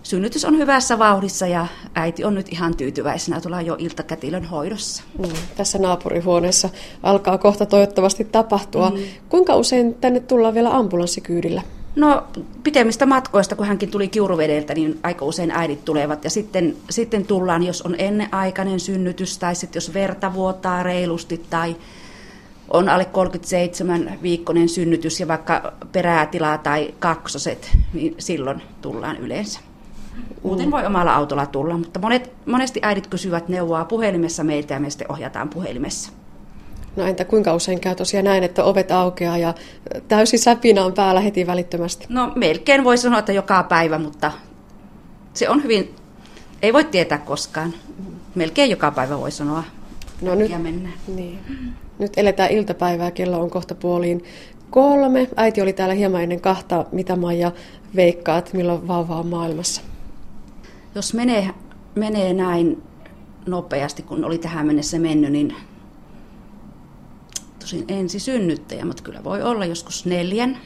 synnytys 0.04 0.46
on 0.46 0.58
hyvässä 0.58 1.00
vauhdissa 1.00 1.48
ja 1.48 1.68
äiti 1.96 2.24
on 2.24 2.36
nyt 2.36 2.50
ihan 2.52 2.78
tyytyväisenä, 2.78 3.42
tullaan 3.42 3.66
jo 3.66 3.76
iltakätilön 3.80 4.46
hoidossa. 4.46 5.04
Mm, 5.20 5.30
tässä 5.58 5.78
naapurihuoneessa 5.78 6.70
alkaa 7.04 7.38
kohta 7.38 7.66
toivottavasti 7.66 8.24
tapahtua. 8.26 8.90
Mm. 8.90 8.98
Kuinka 9.30 9.56
usein 9.56 9.94
tänne 9.94 10.20
tullaan 10.20 10.54
vielä 10.54 10.76
ambulanssikyydillä? 10.76 11.62
No 11.98 12.24
pitemmistä 12.64 13.06
matkoista, 13.06 13.56
kun 13.56 13.68
hänkin 13.68 13.92
tuli 13.92 14.08
kiuruvedeltä, 14.08 14.74
niin 14.74 15.00
aika 15.04 15.26
usein 15.26 15.52
äidit 15.52 15.86
tulevat. 15.86 16.24
Ja 16.24 16.30
sitten, 16.30 16.76
sitten 16.90 17.26
tullaan, 17.26 17.64
jos 17.64 17.82
on 17.82 17.96
ennenaikainen 17.98 18.80
synnytys 18.80 19.38
tai 19.38 19.56
sitten 19.56 19.78
jos 19.78 19.94
verta 19.94 20.34
vuotaa 20.34 20.84
reilusti 20.84 21.46
tai 21.50 21.76
on 22.70 22.90
alle 22.90 23.06
37 23.06 24.20
viikkoinen 24.22 24.70
synnytys 24.70 25.20
ja 25.20 25.28
vaikka 25.28 25.74
peräätila 25.92 26.58
tai 26.58 26.94
kaksoset, 27.00 27.78
niin 27.94 28.16
silloin 28.18 28.62
tullaan 28.82 29.18
yleensä. 29.18 29.60
Muuten 30.44 30.72
voi 30.72 30.86
omalla 30.86 31.14
autolla 31.14 31.46
tulla, 31.46 31.78
mutta 31.78 32.00
monet, 32.00 32.32
monesti 32.46 32.80
äidit 32.84 33.08
kysyvät 33.08 33.50
neuvoa 33.50 33.86
puhelimessa 33.86 34.44
meiltä 34.44 34.74
ja 34.74 34.80
me 34.80 34.90
sitten 34.90 35.12
ohjataan 35.12 35.50
puhelimessa. 35.50 36.12
No 36.98 37.06
entä 37.06 37.26
kuinka 37.26 37.56
usein 37.56 37.80
käy 37.80 37.96
tosiaan 37.96 38.26
näin, 38.26 38.44
että 38.44 38.64
ovet 38.64 38.92
aukeaa 38.92 39.38
ja 39.38 39.54
täysi 40.08 40.38
säpinä 40.38 40.86
on 40.86 40.94
päällä 40.94 41.22
heti 41.22 41.48
välittömästi? 41.48 42.06
No 42.10 42.32
melkein 42.36 42.84
voi 42.84 42.98
sanoa, 42.98 43.20
että 43.20 43.32
joka 43.32 43.64
päivä, 43.64 43.98
mutta 43.98 44.32
se 45.34 45.50
on 45.50 45.64
hyvin, 45.64 45.96
ei 46.62 46.74
voi 46.74 46.84
tietää 46.84 47.18
koskaan. 47.18 47.74
Melkein 48.36 48.70
joka 48.70 48.92
päivä 48.92 49.20
voi 49.20 49.32
sanoa. 49.32 49.64
No 50.22 50.36
nyt, 50.36 50.52
mennään. 50.62 50.94
Niin. 51.08 51.40
Nyt 52.00 52.14
eletään 52.18 52.52
iltapäivää, 52.52 53.12
kello 53.12 53.42
on 53.42 53.50
kohta 53.50 53.76
puoliin 53.76 54.24
kolme. 54.70 55.30
Äiti 55.36 55.62
oli 55.62 55.74
täällä 55.74 55.96
hieman 55.96 56.24
ennen 56.24 56.42
kahta. 56.42 56.86
Mitä 56.92 57.16
Maija 57.16 57.52
veikkaat, 57.96 58.54
milloin 58.54 58.88
vauva 58.88 59.20
on 59.20 59.28
maailmassa? 59.28 59.82
Jos 60.96 61.14
menee, 61.14 61.50
menee 61.96 62.34
näin 62.34 62.84
nopeasti, 63.46 64.04
kun 64.04 64.26
oli 64.26 64.38
tähän 64.38 64.68
mennessä 64.68 65.00
mennyt, 65.00 65.32
niin 65.32 65.56
tosin 67.68 67.86
ensi 67.88 68.20
synnyttäjä, 68.20 68.86
mutta 68.86 69.04
kyllä 69.04 69.24
voi 69.24 69.42
olla 69.42 69.66
joskus 69.66 70.06
neljän, 70.06 70.58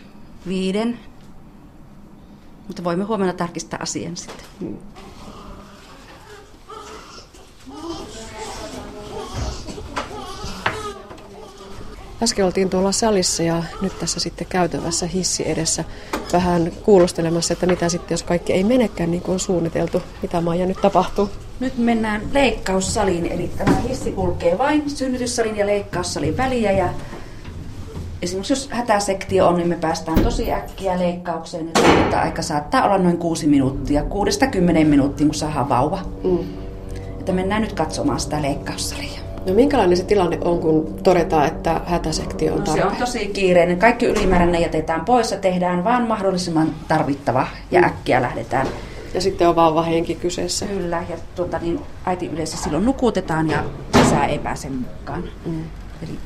viiden. 0.47 0.99
Mutta 2.67 2.83
voimme 2.83 3.05
huomenna 3.05 3.33
tarkistaa 3.33 3.79
asian 3.81 4.17
sitten. 4.17 4.79
Äsken 12.23 12.45
oltiin 12.45 12.69
tuolla 12.69 12.91
salissa 12.91 13.43
ja 13.43 13.63
nyt 13.81 13.99
tässä 13.99 14.19
sitten 14.19 14.47
käytävässä 14.47 15.07
hissi 15.07 15.49
edessä 15.49 15.83
vähän 16.33 16.71
kuulostelemassa, 16.83 17.53
että 17.53 17.65
mitä 17.65 17.89
sitten, 17.89 18.13
jos 18.13 18.23
kaikki 18.23 18.53
ei 18.53 18.63
menekään 18.63 19.11
niin 19.11 19.21
kuin 19.21 19.33
on 19.33 19.39
suunniteltu. 19.39 20.01
Mitä 20.21 20.41
Maija 20.41 20.65
nyt 20.65 20.81
tapahtuu? 20.81 21.29
Nyt 21.59 21.77
mennään 21.77 22.21
leikkaussaliin, 22.31 23.25
eli 23.25 23.51
tämä 23.57 23.75
hissi 23.89 24.11
kulkee 24.11 24.57
vain 24.57 24.89
synnytyssalin 24.89 25.57
ja 25.57 25.65
leikkaussalin 25.65 26.37
väliä 26.37 26.71
ja 26.71 26.89
esimerkiksi 28.21 28.53
jos 28.53 28.69
hätäsektio 28.71 29.47
on, 29.47 29.55
niin 29.55 29.67
me 29.67 29.75
päästään 29.75 30.23
tosi 30.23 30.51
äkkiä 30.51 30.99
leikkaukseen. 30.99 31.67
Että 32.01 32.21
aika 32.21 32.41
saattaa 32.41 32.85
olla 32.85 32.97
noin 32.97 33.17
kuusi 33.17 33.47
minuuttia, 33.47 34.03
kuudesta 34.03 34.47
kymmenen 34.47 34.87
minuuttia, 34.87 35.25
kun 35.25 35.35
saadaan 35.35 35.69
vauva. 35.69 35.99
Mm. 36.23 36.39
Että 37.19 37.31
mennään 37.31 37.61
nyt 37.61 37.73
katsomaan 37.73 38.19
sitä 38.19 38.41
leikkaussalia. 38.41 39.20
No 39.45 39.53
minkälainen 39.53 39.97
se 39.97 40.03
tilanne 40.03 40.37
on, 40.45 40.59
kun 40.59 40.99
todetaan, 41.03 41.47
että 41.47 41.81
hätäsektio 41.85 42.53
on 42.53 42.63
tarpeen? 42.63 42.85
No, 42.85 42.89
se 42.89 42.95
on 42.95 42.99
tosi 42.99 43.27
kiireinen. 43.27 43.79
Kaikki 43.79 44.05
ylimääräinen 44.05 44.61
jätetään 44.61 45.05
pois 45.05 45.31
ja 45.31 45.37
tehdään 45.37 45.83
vaan 45.83 46.07
mahdollisimman 46.07 46.75
tarvittava 46.87 47.47
ja 47.71 47.79
mm. 47.79 47.85
äkkiä 47.85 48.21
lähdetään. 48.21 48.67
Ja 49.13 49.21
sitten 49.21 49.49
on 49.49 49.55
vauva 49.55 49.81
henki 49.81 50.15
kyseessä. 50.15 50.65
Kyllä, 50.65 51.03
ja 51.09 51.17
tuota, 51.35 51.59
niin 51.59 51.79
äiti 52.05 52.27
yleensä 52.27 52.57
silloin 52.57 52.85
nukutetaan 52.85 53.49
ja 53.49 53.63
isä 54.01 54.25
ei 54.25 54.39
pääse 54.39 54.69
mukaan. 54.69 55.23
Mm. 55.45 55.63
Eli 56.03 56.19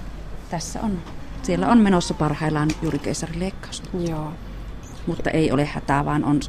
tässä 0.49 0.79
on, 0.83 0.97
siellä 1.43 1.67
on 1.67 1.77
menossa 1.77 2.13
parhaillaan 2.13 2.69
juuri 2.81 2.99
keisarileikkaus. 2.99 3.83
Joo. 4.09 4.27
Mutta 5.07 5.29
ei 5.29 5.51
ole 5.51 5.65
hätää, 5.65 6.05
vaan 6.05 6.23
on 6.23 6.39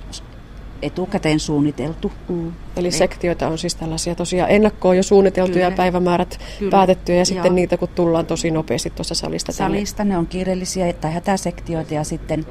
etukäteen 0.82 1.40
suunniteltu. 1.40 2.12
Mm. 2.28 2.52
Eli 2.76 2.90
sektioita 2.90 3.48
on 3.48 3.58
siis 3.58 3.74
tällaisia 3.74 4.14
tosiaan 4.14 4.50
ennakkoon 4.50 4.96
jo 4.96 5.02
suunniteltuja 5.02 5.66
Kyllä. 5.66 5.76
päivämäärät 5.76 6.40
Kyllä. 6.58 6.70
päätettyjä 6.70 7.18
ja 7.18 7.24
sitten 7.24 7.46
Joo. 7.46 7.54
niitä 7.54 7.76
kun 7.76 7.88
tullaan 7.88 8.26
tosi 8.26 8.50
nopeasti 8.50 8.90
tuossa 8.90 9.14
salista 9.14 9.52
tänne. 9.52 9.76
Salista 9.76 10.04
ne 10.04 10.18
on 10.18 10.26
kiireellisiä 10.26 10.92
tai 10.92 11.12
hätäsektioita 11.12 11.94
ja 11.94 12.04
sitten 12.04 12.46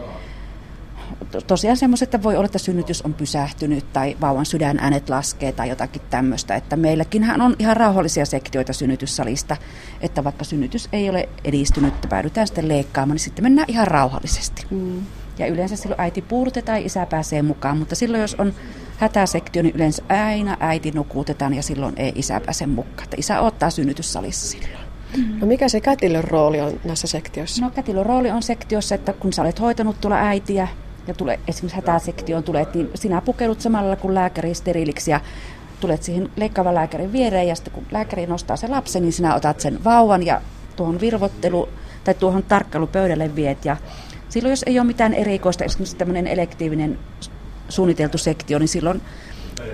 tosiaan 1.48 1.78
semmoiset, 1.78 2.08
että 2.08 2.24
voi 2.24 2.36
olla, 2.36 2.46
että 2.46 2.58
synnytys 2.58 3.02
on 3.02 3.14
pysähtynyt 3.14 3.94
tai 3.94 4.18
vauvan 4.22 4.46
sydänäänet 4.46 5.10
laskee 5.10 5.52
tai 5.52 5.70
jotakin 5.70 6.02
tämmöistä. 6.10 6.56
Että 6.56 6.76
meilläkin 6.76 7.42
on 7.42 7.56
ihan 7.60 7.78
rauhallisia 7.78 8.26
sektioita 8.26 8.74
synnytyssalista, 8.74 9.58
että 10.02 10.24
vaikka 10.24 10.44
synnytys 10.44 10.90
ei 10.94 11.10
ole 11.10 11.30
edistynyt, 11.44 11.94
että 11.94 12.08
päädytään 12.08 12.48
sitten 12.48 12.68
leikkaamaan, 12.68 13.16
niin 13.16 13.24
sitten 13.24 13.46
mennään 13.46 13.70
ihan 13.70 13.88
rauhallisesti. 13.88 14.66
Mm. 14.70 15.02
Ja 15.38 15.48
yleensä 15.48 15.76
silloin 15.76 16.02
äiti 16.02 16.22
puurtetaan 16.22 16.80
ja 16.80 16.86
isä 16.86 17.06
pääsee 17.06 17.42
mukaan, 17.42 17.78
mutta 17.78 17.96
silloin 17.96 18.22
jos 18.22 18.36
on 18.36 18.54
hätäsektio, 18.98 19.64
niin 19.64 19.76
yleensä 19.76 20.04
aina 20.10 20.58
äiti 20.60 20.92
nukutetaan 20.92 21.54
ja 21.54 21.64
silloin 21.64 21.94
ei 21.98 22.12
isä 22.16 22.40
pääse 22.40 22.66
mukaan. 22.66 23.04
Että 23.04 23.16
isä 23.20 23.42
ottaa 23.42 23.70
synnytyssalissa 23.70 24.48
silloin. 24.48 24.86
No 25.42 25.48
mikä 25.48 25.70
se 25.70 25.82
kätilön 25.82 26.24
rooli 26.24 26.62
on 26.62 26.80
näissä 26.84 27.08
sektioissa? 27.08 27.66
No 27.66 27.72
kätilön 27.72 28.06
rooli 28.06 28.32
on 28.32 28.44
sektiossa, 28.44 28.96
että 28.96 29.14
kun 29.14 29.34
sä 29.34 29.42
olet 29.42 29.60
hoitanut 29.60 30.02
tulla 30.02 30.16
äitiä 30.16 30.68
ja 31.08 31.14
tulee, 31.14 31.40
esimerkiksi 31.48 31.76
hätäsektioon 31.76 32.44
tulet, 32.44 32.76
niin 32.76 32.90
sinä 32.96 33.22
pukeudut 33.22 33.62
samalla 33.62 33.96
kuin 33.96 34.14
lääkäri 34.14 34.54
steriliksi 34.54 35.12
ja 35.12 35.20
tulet 35.80 36.04
siihen 36.04 36.30
leikkaavan 36.36 36.76
lääkärin 36.76 37.14
viereen 37.14 37.48
ja 37.48 37.56
sitten 37.56 37.74
kun 37.74 37.86
lääkäri 37.92 38.26
nostaa 38.26 38.58
se 38.58 38.68
lapsen, 38.68 39.02
niin 39.02 39.14
sinä 39.14 39.36
otat 39.36 39.60
sen 39.60 39.84
vauvan 39.84 40.26
ja 40.26 40.42
tuohon 40.76 41.00
virvottelu 41.00 41.70
tai 42.04 42.14
tuohon 42.14 42.44
tarkkailupöydälle 42.44 43.36
viet 43.36 43.66
ja 43.66 43.78
Silloin 44.36 44.52
jos 44.52 44.64
ei 44.68 44.80
ole 44.80 44.88
mitään 44.88 45.14
erikoista, 45.14 45.64
esimerkiksi 45.64 45.96
tämmöinen 45.96 46.28
elektiivinen 46.28 47.00
suunniteltu 47.70 48.18
sektio, 48.18 48.60
niin 48.60 48.68
silloin 48.68 49.02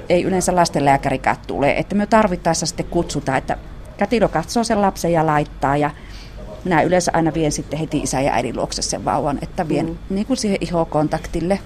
ei 0.09 0.23
yleensä 0.23 0.55
lastenlääkärikään 0.55 1.35
tule. 1.47 1.71
Että 1.71 1.95
me 1.95 2.05
tarvittaessa 2.05 2.65
sitten 2.65 2.85
kutsutaan, 2.85 3.37
että 3.37 3.57
kätilö 3.97 4.27
katsoo 4.27 4.63
sen 4.63 4.81
lapsen 4.81 5.11
ja 5.11 5.25
laittaa 5.25 5.77
ja 5.77 5.91
minä 6.63 6.81
yleensä 6.81 7.11
aina 7.15 7.33
vien 7.33 7.51
sitten 7.51 7.79
heti 7.79 7.97
isä 7.97 8.21
ja 8.21 8.33
äidin 8.33 8.55
luokse 8.55 8.81
sen 8.81 9.05
vauvan, 9.05 9.39
että 9.41 9.67
vien 9.67 9.85
mm. 9.85 9.97
niin 10.09 10.25
kuin 10.25 10.37
siihen 10.37 10.57
ihokontaktille. 10.61 11.59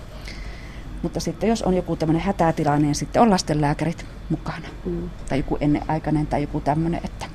Mutta 1.01 1.19
sitten 1.19 1.49
jos 1.49 1.61
on 1.61 1.73
joku 1.73 1.95
tämmöinen 1.95 2.23
hätätilanne, 2.23 2.85
niin 2.85 2.95
sitten 2.95 3.21
on 3.21 3.29
lastenlääkärit 3.29 4.05
mukana. 4.29 4.67
Mm. 4.85 5.09
Tai 5.29 5.37
joku 5.37 5.57
ennenaikainen 5.61 6.27
tai 6.27 6.41
joku 6.41 6.59
tämmöinen. 6.59 7.01
Että... 7.03 7.25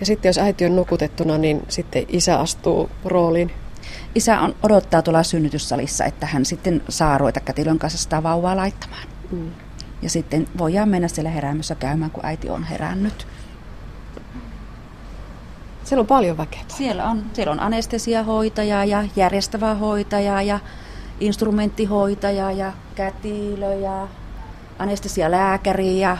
Ja 0.00 0.06
sitten 0.06 0.28
jos 0.28 0.38
äiti 0.38 0.66
on 0.66 0.76
nukutettuna, 0.76 1.38
niin 1.38 1.62
sitten 1.68 2.04
isä 2.08 2.38
astuu 2.38 2.90
rooliin 3.04 3.50
isä 4.14 4.40
on 4.40 4.54
odottaa 4.62 5.02
tuolla 5.02 5.22
synnytyssalissa, 5.22 6.04
että 6.04 6.26
hän 6.26 6.44
sitten 6.44 6.82
saa 6.88 7.18
ruveta 7.18 7.40
kätilön 7.40 7.78
kanssa 7.78 7.98
sitä 7.98 8.22
vauvaa 8.22 8.56
laittamaan. 8.56 9.08
Mm. 9.30 9.50
Ja 10.02 10.10
sitten 10.10 10.48
voidaan 10.58 10.88
mennä 10.88 11.08
siellä 11.08 11.30
heräämössä 11.30 11.74
käymään, 11.74 12.10
kun 12.10 12.26
äiti 12.26 12.50
on 12.50 12.64
herännyt. 12.64 13.26
Siellä 15.84 16.00
on 16.00 16.06
paljon 16.06 16.36
väkeä. 16.36 16.60
Siellä 16.68 17.04
on, 17.04 17.24
siellä 17.32 17.52
on 17.52 17.60
anestesiahoitaja 17.60 18.84
ja 18.84 19.04
järjestävä 19.16 19.74
hoitaja 19.74 20.42
ja 20.42 20.60
instrumenttihoitaja 21.20 22.52
ja 22.52 22.72
kätilö 22.94 23.74
ja 23.74 24.08
anestesialääkäri 24.78 26.00
ja 26.00 26.16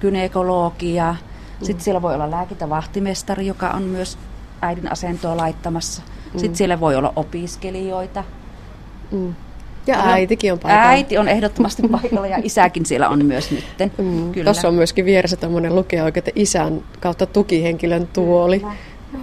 kynekologi 0.00 0.94
ja 0.94 1.12
mm. 1.12 1.66
sitten 1.66 1.84
siellä 1.84 2.02
voi 2.02 2.14
olla 2.14 2.30
lääkintävahtimestari, 2.30 3.46
joka 3.46 3.70
on 3.70 3.82
myös 3.82 4.18
äidin 4.62 4.92
asentoa 4.92 5.36
laittamassa. 5.36 6.02
Mm. 6.34 6.40
Sitten 6.40 6.56
siellä 6.56 6.80
voi 6.80 6.96
olla 6.96 7.12
opiskelijoita. 7.16 8.24
Mm. 9.10 9.34
Ja 9.86 10.00
äitikin 10.04 10.52
on 10.52 10.58
paikalla. 10.58 10.88
Äiti 10.88 11.18
on 11.18 11.28
ehdottomasti 11.28 11.82
paikalla 11.88 12.26
ja 12.26 12.38
isäkin 12.42 12.86
siellä 12.86 13.08
on 13.08 13.24
myös 13.24 13.50
nytten. 13.50 13.92
Mm. 13.98 14.32
Tuossa 14.44 14.68
on 14.68 14.74
myöskin 14.74 15.04
vieressä 15.04 15.36
tämmöinen 15.36 15.74
lukea 15.74 16.04
oikein 16.04 16.24
isän 16.34 16.82
kautta 17.00 17.26
tukihenkilön 17.26 18.08
tuoli. 18.12 18.60
Kyllä. 18.60 18.74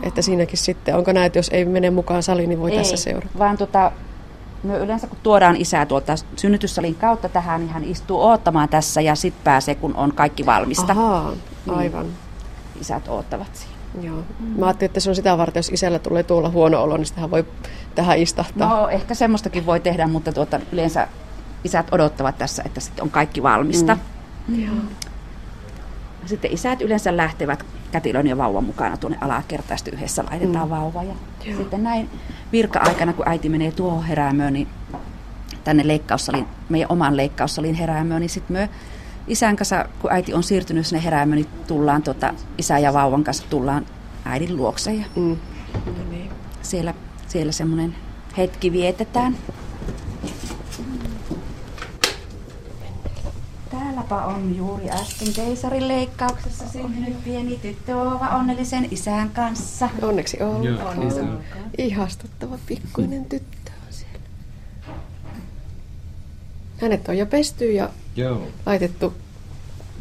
Että 0.03 0.21
siinäkin 0.21 0.57
sitten, 0.57 0.95
onko 0.95 1.11
näin, 1.11 1.25
että 1.25 1.39
jos 1.39 1.49
ei 1.49 1.65
mene 1.65 1.89
mukaan 1.89 2.23
saliin, 2.23 2.49
niin 2.49 2.59
voi 2.59 2.71
ei, 2.71 2.77
tässä 2.77 2.97
seurata? 2.97 3.39
vaan 3.39 3.57
tota, 3.57 3.91
me 4.63 4.77
yleensä 4.77 5.07
kun 5.07 5.17
tuodaan 5.23 5.55
isää 5.55 5.85
tuolta 5.85 6.13
synnytyssalin 6.35 6.95
kautta 6.95 7.29
tähän, 7.29 7.61
niin 7.61 7.69
hän 7.69 7.83
istuu 7.83 8.21
oottamaan 8.21 8.69
tässä 8.69 9.01
ja 9.01 9.15
sitten 9.15 9.43
pääsee, 9.43 9.75
kun 9.75 9.95
on 9.95 10.13
kaikki 10.13 10.45
valmista. 10.45 10.91
Ahaa, 10.91 11.33
aivan. 11.67 12.05
Niin, 12.05 12.15
isät 12.81 13.07
oottavat 13.07 13.55
siinä. 13.55 13.78
Joo. 14.01 14.23
Mä 14.57 14.65
ajattelin, 14.65 14.89
että 14.89 14.99
se 14.99 15.09
on 15.09 15.15
sitä 15.15 15.37
varten, 15.37 15.59
jos 15.59 15.69
isällä 15.69 15.99
tulee 15.99 16.23
tuolla 16.23 16.49
huono 16.49 16.83
olo, 16.83 16.97
niin 16.97 17.05
sitä 17.05 17.31
voi 17.31 17.45
tähän 17.95 18.17
istahtaa. 18.17 18.69
No 18.69 18.89
ehkä 18.89 19.15
semmoistakin 19.15 19.65
voi 19.65 19.79
tehdä, 19.79 20.07
mutta 20.07 20.31
tuota, 20.31 20.59
yleensä 20.71 21.07
isät 21.63 21.87
odottavat 21.91 22.37
tässä, 22.37 22.63
että 22.65 22.79
sitten 22.79 23.03
on 23.03 23.09
kaikki 23.09 23.43
valmista. 23.43 23.97
Mm. 24.47 24.65
Joo. 24.65 24.75
Sitten 26.25 26.51
isät 26.51 26.81
yleensä 26.81 27.17
lähtevät 27.17 27.65
kätilön 27.91 28.27
ja 28.27 28.37
vauvan 28.37 28.63
mukana 28.63 28.97
tuonne 28.97 29.17
alakertaan, 29.21 29.77
sitten 29.77 29.93
yhdessä 29.93 30.23
laitetaan 30.29 30.67
mm. 30.67 30.75
vauva. 30.75 31.03
Ja 31.03 31.13
Joo. 31.45 31.57
sitten 31.57 31.83
näin 31.83 32.09
virka-aikana, 32.51 33.13
kun 33.13 33.27
äiti 33.27 33.49
menee 33.49 33.71
tuohon 33.71 34.03
heräämöön, 34.03 34.53
niin 34.53 34.67
tänne 35.63 35.87
leikkaussalin, 35.87 36.45
meidän 36.69 36.91
oman 36.91 37.17
leikkaussalin 37.17 37.75
heräämöön, 37.75 38.21
niin 38.21 38.29
sitten 38.29 38.57
me 38.57 38.69
isän 39.29 39.55
kanssa, 39.55 39.85
kun 40.01 40.11
äiti 40.11 40.33
on 40.33 40.43
siirtynyt 40.43 40.87
sinne 40.87 41.03
heräämöön, 41.03 41.35
niin 41.35 41.49
tullaan 41.67 42.03
tuota, 42.03 42.33
isä 42.57 42.79
ja 42.79 42.93
vauvan 42.93 43.23
kanssa 43.23 43.43
tullaan 43.49 43.85
äidin 44.25 44.57
luokse 44.57 44.93
ja 44.93 45.05
Mm. 45.15 45.37
No 45.85 46.03
niin. 46.09 46.29
siellä, 46.61 46.93
siellä 47.27 47.51
semmoinen 47.51 47.95
hetki 48.37 48.71
vietetään. 48.71 49.35
Täälläpä 53.71 54.25
on 54.25 54.55
juuri 54.55 54.89
äsken 54.89 55.33
keisarin 55.33 55.87
leikkauksessa 55.87 56.67
syntynyt 56.67 57.23
pieni 57.23 57.59
tyttö 57.61 57.95
Oova 57.97 58.27
onnellisen 58.27 58.87
isän 58.91 59.29
kanssa. 59.29 59.89
Onneksi 60.01 60.43
olkoon. 60.43 60.63
Joo, 60.65 60.93
kiitos. 60.93 61.19
Ihastuttava 61.77 62.57
pikkuinen 62.65 63.25
tyttö 63.25 63.71
on 63.87 63.93
siellä. 63.93 64.19
Hänet 66.81 67.09
on 67.09 67.17
jo 67.17 67.25
pesty 67.25 67.71
ja 67.71 67.89
Joo. 68.15 68.47
laitettu 68.65 69.13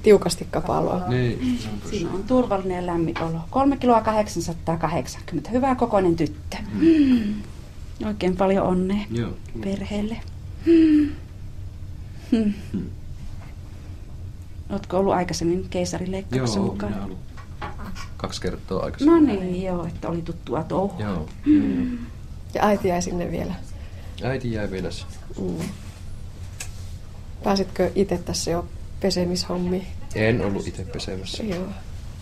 tiukasti 0.03 0.47
kapaloa. 0.51 1.09
Niin. 1.09 1.59
Siinä 1.91 2.11
on 2.11 2.25
turvallinen 2.25 2.77
ja 2.77 2.87
lämmin 2.87 3.23
olo. 3.23 3.41
3 3.51 3.77
kiloa 3.77 4.01
880. 4.01 5.51
Hyvä 5.51 5.75
kokoinen 5.75 6.17
tyttö. 6.17 6.57
Mm. 6.73 7.35
Oikein 8.07 8.37
paljon 8.37 8.67
onnea 8.67 9.07
Joo. 9.11 9.33
perheelle. 9.61 10.21
Hmm. 10.67 12.55
Oletko 14.71 14.99
ollut 14.99 15.13
aikaisemmin 15.15 15.67
keisarileikkauksessa 15.71 16.59
Joo, 16.59 16.75
minä 16.75 17.05
ollut 17.05 17.19
kaksi 18.17 18.41
kertaa 18.41 18.81
aikaisemmin. 18.81 19.27
No 19.27 19.33
niin, 19.33 19.63
joo, 19.63 19.87
että 19.87 20.09
oli 20.09 20.23
tuttua 20.23 20.65
touhua. 20.65 21.01
Joo. 21.01 21.29
joo, 21.47 21.65
joo. 21.65 21.87
Ja 22.55 22.67
äiti 22.67 22.89
jäi 22.89 23.03
sinne 23.03 23.31
vielä. 23.31 23.55
Äiti 24.23 24.53
jäi 24.53 24.71
vielä 24.71 24.91
sinne. 24.91 25.13
Mm. 25.41 25.69
Pääsitkö 27.45 27.91
itse 27.95 28.19
tässä 28.19 28.51
jo 28.51 28.67
pesemishommiin? 29.01 29.87
En 30.15 30.45
ollut 30.45 30.67
itse 30.67 30.85
pesemässä. 30.85 31.43
Joo. 31.43 31.67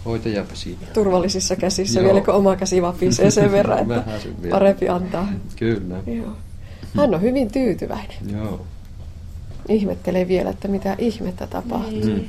Hoitaja 0.05 0.45
pesi. 0.45 0.79
Turvallisissa 0.93 1.57
käsissä 1.57 2.01
Joo. 2.01 2.07
vielä, 2.09 2.25
kun 2.25 2.35
oma 2.35 2.57
käsi 2.57 2.83
vapisee 2.83 3.31
sen 3.31 3.53
verran, 3.53 3.79
että 3.79 3.95
Vähän 3.95 4.21
sen 4.21 4.43
vielä. 4.43 4.55
parempi 4.55 4.89
antaa. 4.89 5.29
Kyllä. 5.57 5.97
Joo. 6.07 6.37
Hän 6.97 7.15
on 7.15 7.23
hyvin 7.23 7.53
tyytyväinen. 7.53 8.17
Joo. 8.33 8.67
Ihmettelee 9.69 10.29
vielä, 10.29 10.51
että 10.51 10.69
mitä 10.69 10.95
ihmettä 10.99 11.47
tapahtuu. 11.47 12.05
Mm. 12.05 12.21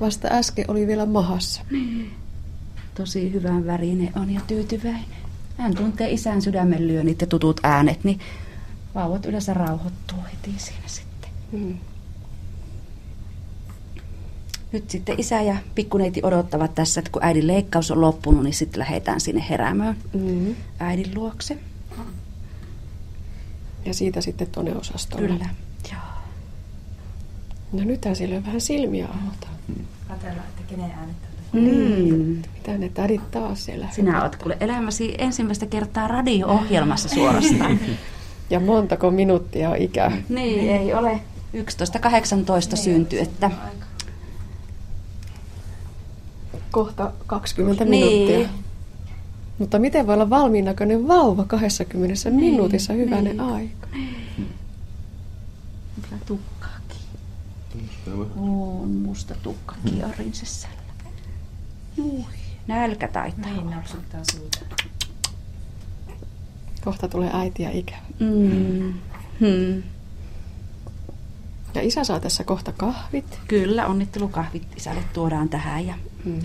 Vasta 0.00 0.28
äsken 0.30 0.64
oli 0.68 0.86
vielä 0.86 1.06
mahassa. 1.06 1.62
Tosi 2.94 3.32
hyvän 3.32 3.66
värinen 3.66 4.10
on 4.16 4.30
ja 4.30 4.40
tyytyväinen. 4.46 5.04
Hän 5.58 5.74
tuntee 5.74 6.10
isän 6.10 6.42
sydämen 6.42 6.88
lyönnit 6.88 7.20
ja 7.20 7.26
tutut 7.26 7.60
äänet, 7.62 8.04
niin 8.04 8.20
vauvat 8.94 9.26
yleensä 9.26 9.54
rauhoittuu 9.54 10.18
heti 10.32 10.54
siinä 10.58 10.86
sitten. 10.86 11.30
Mm. 11.52 11.78
Nyt 14.72 14.90
sitten 14.90 15.20
isä 15.20 15.42
ja 15.42 15.56
pikkuneiti 15.74 16.20
odottavat 16.24 16.74
tässä, 16.74 17.00
että 17.00 17.10
kun 17.12 17.24
äidin 17.24 17.46
leikkaus 17.46 17.90
on 17.90 18.00
loppunut, 18.00 18.42
niin 18.42 18.54
sitten 18.54 18.78
lähdetään 18.80 19.20
sinne 19.20 19.44
heräämöön 19.50 19.96
Mm. 20.14 20.54
äidin 20.78 21.10
luokse. 21.14 21.58
Ja 23.84 23.94
siitä 23.94 24.20
sitten 24.20 24.46
tuonne 24.46 24.74
osastolle. 24.76 25.28
Kyllä. 25.28 25.46
Joo. 25.92 26.00
No 27.72 27.84
nythän 27.84 28.16
sillä 28.16 28.36
on 28.36 28.46
vähän 28.46 28.60
silmiä 28.60 29.06
auta. 29.06 29.46
Katsellaan, 30.08 30.48
että 30.48 30.62
kenen 30.68 30.90
äänet 30.90 31.16
Mm. 31.52 32.42
Mitä 32.54 32.78
ne 32.78 32.88
tädit 32.88 33.30
taas 33.30 33.64
siellä? 33.64 33.88
Sinä 33.90 34.22
olet 34.22 34.36
kuule 34.36 34.56
elämäsi 34.60 35.14
ensimmäistä 35.18 35.66
kertaa 35.66 36.08
radio-ohjelmassa 36.08 37.08
suorastaan. 37.08 37.78
Ja 38.50 38.60
montako 38.60 39.10
minuuttia 39.10 39.70
on 39.70 39.76
ikä? 39.76 40.12
niin, 40.28 40.70
ei 40.70 40.94
ole 40.94 41.20
11.18 42.70 42.76
synty, 42.76 43.18
että 43.20 43.50
Kohta 46.72 47.12
20 47.26 47.84
Niin. 47.84 48.06
minuuttia. 48.06 48.48
Mutta 49.58 49.78
miten 49.78 50.06
voi 50.06 50.14
olla 50.14 50.30
valmiin 50.30 50.64
näköinen 50.64 51.08
vauva 51.08 51.44
20 51.44 52.30
Niin, 52.30 52.34
minuutissa 52.40 52.92
hyvänen 52.92 53.24
niin. 53.24 53.40
aika? 53.40 53.86
kyllä 56.02 56.22
tukkaakin. 56.26 56.96
Joo. 58.06 58.26
On 58.36 58.88
musta 58.90 59.34
tukka 59.42 59.74
kiorin 59.90 60.34
sisällä. 60.34 60.76
Ui, 61.98 62.24
nälkä 62.66 63.08
taitaa 63.08 63.50
Niin 63.52 63.58
olla. 63.66 63.76
Kohta 66.84 67.08
tulee 67.08 67.30
äiti 67.32 67.62
ja 67.62 67.70
ikä. 67.70 67.96
Mm. 68.20 68.94
Hmm. 69.40 69.82
Ja 71.74 71.82
isä 71.82 72.04
saa 72.04 72.20
tässä 72.20 72.44
kohta 72.44 72.72
kahvit. 72.72 73.40
Kyllä, 73.48 73.86
onnittelukahvit 73.86 74.66
isälle 74.76 75.02
tuodaan 75.12 75.48
tähän. 75.48 75.86
Ja 75.86 75.94
Mm. 76.24 76.42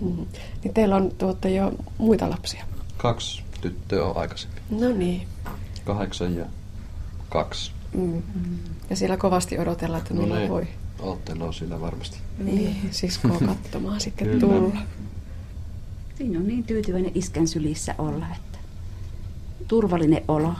Mm. 0.00 0.26
Niin 0.64 0.74
teillä 0.74 0.96
on 0.96 1.12
tuotte 1.18 1.50
jo 1.50 1.72
muita 1.98 2.30
lapsia. 2.30 2.64
Kaksi 2.96 3.42
tyttöä 3.60 4.04
on 4.06 4.16
aikaisemmin. 4.16 4.62
No 4.70 4.88
niin. 4.88 5.26
Kahdeksan 5.84 6.34
ja 6.36 6.46
kaksi. 7.28 7.72
Mm. 7.94 8.22
Ja 8.90 8.96
siellä 8.96 9.16
kovasti 9.16 9.58
odotellaan, 9.58 10.02
että 10.02 10.14
No 10.14 10.26
niin. 10.36 10.48
voi. 10.48 10.66
Ottelua 11.00 11.52
sillä 11.52 11.80
varmasti. 11.80 12.18
Niin, 12.38 12.76
siskoa 12.90 13.38
katsomaan 13.46 14.00
sitten 14.00 14.26
Kyllä. 14.28 14.40
tulla. 14.40 14.78
siinä 16.18 16.38
on 16.38 16.46
niin 16.46 16.64
tyytyväinen 16.64 17.12
iskän 17.14 17.48
sylissä 17.48 17.94
olla, 17.98 18.26
että 18.36 18.58
turvallinen 19.68 20.22
olo. 20.28 20.54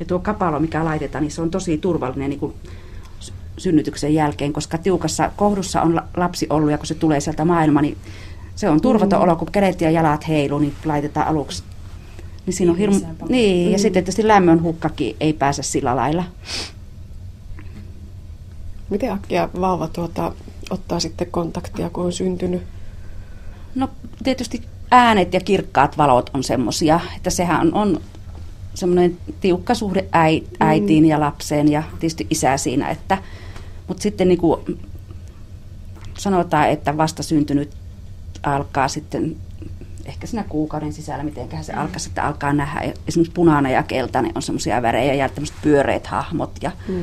Ja 0.00 0.06
tuo 0.06 0.18
kapalo, 0.18 0.60
mikä 0.60 0.84
laitetaan, 0.84 1.22
niin 1.24 1.32
se 1.32 1.42
on 1.42 1.50
tosi 1.50 1.78
turvallinen 1.78 2.30
niin 2.30 2.40
kuin 2.40 2.54
synnytyksen 3.58 4.14
jälkeen, 4.14 4.52
koska 4.52 4.78
tiukassa 4.78 5.30
kohdussa 5.36 5.82
on 5.82 5.94
la- 5.94 6.04
lapsi 6.16 6.46
ollut 6.50 6.70
ja 6.70 6.78
kun 6.78 6.86
se 6.86 6.94
tulee 6.94 7.20
sieltä 7.20 7.44
maailma, 7.44 7.82
niin 7.82 7.96
se 8.54 8.68
on 8.68 8.80
turvaton 8.80 9.20
olo, 9.20 9.36
kun 9.36 9.52
kädet 9.52 9.80
ja 9.80 9.90
jalat 9.90 10.28
heiluu, 10.28 10.58
niin 10.58 10.74
laitetaan 10.84 11.26
aluksi. 11.26 11.62
Niin 12.46 12.54
siinä 12.54 12.72
on 12.72 12.78
hirmu... 12.78 13.00
Niin, 13.28 13.72
ja 13.72 13.78
sitten 13.78 14.04
tietysti 14.04 14.28
lämmön 14.28 14.62
hukkakin 14.62 15.16
ei 15.20 15.32
pääse 15.32 15.62
sillä 15.62 15.96
lailla. 15.96 16.24
Miten 18.90 19.12
äkkiä 19.12 19.48
vauva 19.60 19.88
tuota, 19.88 20.32
ottaa 20.70 21.00
sitten 21.00 21.30
kontaktia, 21.30 21.90
kun 21.90 22.04
on 22.04 22.12
syntynyt? 22.12 22.62
No 23.74 23.88
tietysti 24.24 24.62
äänet 24.90 25.34
ja 25.34 25.40
kirkkaat 25.40 25.98
valot 25.98 26.30
on 26.34 26.44
semmoisia, 26.44 27.00
että 27.16 27.30
sehän 27.30 27.60
on, 27.60 27.74
on 27.74 28.00
semmoinen 28.74 29.18
tiukka 29.40 29.74
suhde 29.74 30.04
äi, 30.12 30.42
äitiin 30.60 31.04
ja 31.06 31.20
lapseen 31.20 31.68
ja 31.72 31.82
tietysti 32.00 32.26
isä 32.30 32.56
siinä, 32.56 32.90
että, 32.90 33.18
mutta 33.88 34.02
sitten 34.02 34.28
niin 34.28 34.38
kuin 34.38 34.60
sanotaan, 36.18 36.68
että 36.70 36.96
vasta 36.96 37.22
syntynyt 37.22 37.70
alkaa 38.42 38.88
sitten 38.88 39.36
ehkä 40.04 40.26
siinä 40.26 40.44
kuukauden 40.48 40.92
sisällä, 40.92 41.24
miten 41.24 41.48
se 41.62 41.72
alkaa 41.72 41.98
sitten 41.98 42.24
alkaa 42.24 42.52
nähdä. 42.52 42.92
Esimerkiksi 43.08 43.34
punainen 43.34 43.72
ja 43.72 43.82
keltainen 43.82 44.32
on 44.34 44.42
semmoisia 44.42 44.82
värejä 44.82 45.14
ja 45.14 45.28
tämmöiset 45.28 45.56
pyöreät 45.62 46.06
hahmot 46.06 46.50
ja 46.62 46.70
Mm. 46.88 47.02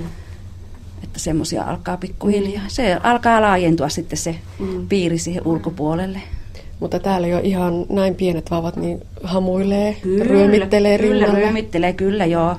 että 1.03 1.19
semmoisia 1.19 1.63
alkaa 1.63 1.97
pikkuhiljaa. 1.97 2.63
Se 2.67 2.97
alkaa 3.03 3.41
laajentua 3.41 3.89
sitten 3.89 4.17
se 4.17 4.35
Mm. 4.59 4.87
piiri 4.87 5.17
siihen 5.17 5.47
ulkopuolelle. 5.47 6.21
Mutta 6.81 6.99
täällä 6.99 7.27
jo 7.27 7.39
ihan 7.43 7.85
näin 7.89 8.15
pienet 8.15 8.51
vauvat 8.51 8.75
niin 8.75 9.01
hamuilee, 9.23 9.97
ryömittelee 10.21 10.97
kyllä, 10.97 11.13
rinnalla. 11.15 11.39
ryömittelee, 11.39 11.93
kyllä 11.93 12.25
joo. 12.25 12.55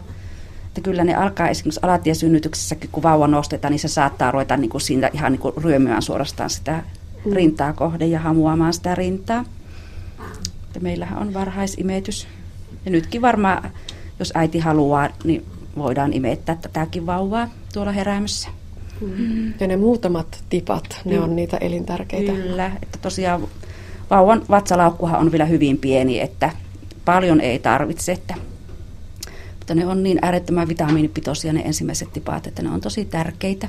Että 0.67 0.81
kyllä 0.81 1.05
ne 1.05 1.15
alkaa 1.15 1.49
esimerkiksi 1.49 1.81
alatiesynnytyksessäkin, 1.83 2.91
kun 2.93 3.03
vauva 3.03 3.27
nostetaan, 3.27 3.71
niin 3.73 3.79
se 3.81 3.89
saattaa 3.89 4.31
ruveta 4.31 4.57
niin 4.57 4.71
kuin 4.71 4.81
siinä 4.81 5.11
ihan 5.15 5.33
niin 5.33 5.41
kuin 5.41 5.55
ryömyään 5.57 6.03
suorastaan 6.03 6.51
sitä 6.51 6.83
Mm. 7.25 7.33
rintaa 7.33 7.73
kohden 7.73 8.11
ja 8.11 8.19
hamuamaan 8.21 8.73
sitä 8.75 8.95
rintaa. 8.95 9.45
Että 10.67 10.81
meillähän 10.81 11.19
on 11.19 11.35
varhaisimetys. 11.35 12.27
Ja 12.85 12.91
nytkin 12.91 13.23
varmaan, 13.23 13.71
jos 14.19 14.33
äiti 14.35 14.59
haluaa, 14.59 15.09
niin 15.25 15.45
voidaan 15.77 16.13
imettää 16.13 16.57
tätäkin 16.63 17.07
vauvaa 17.07 17.49
tuolla 17.75 17.93
heräämössä. 17.93 18.49
Mm. 19.01 19.53
Ja 19.61 19.67
ne 19.67 19.77
muutamat 19.77 20.45
tipat, 20.51 21.01
ne 21.05 21.17
Mm. 21.17 21.23
on 21.23 21.37
niitä 21.37 21.57
elintärkeitä. 21.57 22.33
Kyllä, 22.33 22.71
että 22.83 22.99
tosiaan 23.03 23.49
vauvan 24.13 24.43
vatsalaukkuhan 24.51 25.21
on 25.21 25.33
vielä 25.33 25.45
hyvin 25.45 25.79
pieni, 25.79 26.21
että 26.21 26.51
paljon 27.05 27.41
ei 27.41 27.59
tarvitse, 27.59 28.13
että, 28.13 28.35
mutta 29.59 29.75
ne 29.75 29.87
on 29.87 30.03
niin 30.03 30.19
äärettömän 30.23 30.69
vitamiinipitoisia 30.69 31.53
ne 31.53 31.61
ensimmäiset 31.61 32.13
tipat, 32.13 32.47
että 32.47 32.63
ne 32.63 32.71
on 32.71 32.81
tosi 32.81 33.05
tärkeitä. 33.05 33.69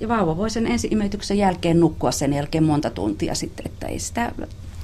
Ja 0.00 0.08
vauva 0.08 0.36
voi 0.36 0.50
sen 0.50 0.66
ensi 0.66 0.88
imetyksen 0.90 1.38
jälkeen 1.38 1.80
nukkua 1.80 2.12
sen 2.12 2.32
jälkeen 2.32 2.64
monta 2.64 2.90
tuntia 2.90 3.34
sitten, 3.34 3.66
että 3.66 3.86
ei 3.86 3.98
sitä 3.98 4.32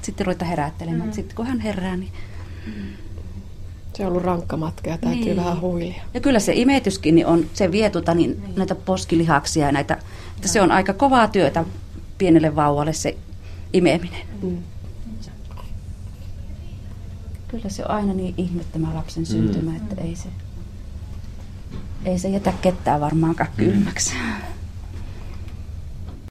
sitten 0.03 0.27
ruveta 0.27 0.44
herättelemään. 0.44 1.09
Mm. 1.09 1.12
Sitten 1.12 1.37
kun 1.37 1.47
hän 1.47 1.61
herää, 1.61 1.97
niin 1.97 2.11
Se 3.97 4.03
on 4.03 4.09
ollut 4.09 4.23
rankka 4.23 4.57
matka 4.57 4.90
ja 4.90 4.99
täytyy 4.99 5.25
Niin. 5.25 5.37
vähän 5.37 5.61
huilia. 5.61 6.03
Ja 6.14 6.21
kyllä 6.21 6.40
se 6.40 6.53
imetyskin 6.55 7.14
niin 7.14 7.27
on, 7.27 7.47
se 7.55 7.73
vie 7.73 7.90
tuota, 7.90 8.14
niin, 8.14 8.42
näitä 8.57 8.75
poskilihaksia 8.75 9.66
ja 9.66 9.73
näitä, 9.73 9.97
että 10.37 10.49
se 10.49 10.61
on 10.61 10.71
aika 10.71 10.92
kovaa 10.92 11.29
työtä 11.29 11.64
pienelle 12.18 12.57
vauvalle 12.57 12.92
se 12.92 13.18
imeminen. 13.72 14.20
Mm. 14.42 14.59
kyllä 17.48 17.68
se 17.68 17.85
on 17.85 17.90
aina 17.90 18.14
niin 18.14 18.35
ihme 18.37 18.64
tämä 18.72 18.94
lapsen 18.94 19.26
syntymä, 19.26 19.76
että 19.76 20.00
ei 20.00 20.16
se, 20.16 20.28
ei 22.04 22.18
se 22.18 22.28
jätä 22.28 22.52
ketään 22.62 23.00
varmaankaan 23.00 23.50
kylmäksi. 23.57 24.14